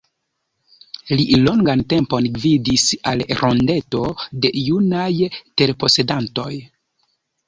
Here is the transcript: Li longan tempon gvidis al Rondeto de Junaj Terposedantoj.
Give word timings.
Li 1.17 1.25
longan 1.41 1.83
tempon 1.91 2.27
gvidis 2.37 2.85
al 3.11 3.21
Rondeto 3.41 4.01
de 4.47 4.51
Junaj 4.63 5.11
Terposedantoj. 5.63 6.49